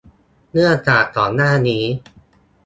[0.51, 1.83] เนื่องจากก่อนหน้านี้